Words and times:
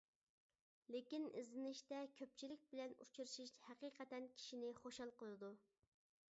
لېكىن 0.95 1.27
ئىزدىنىشتە 1.41 1.99
كۆپچىلىك 2.21 2.65
بىلەن 2.73 2.97
ئۇچرىشىش 3.05 3.53
ھەقىقەتەن 3.69 4.29
كىشىنى 4.39 4.75
خۇشال 4.83 5.17
قىلىدۇ. 5.21 5.57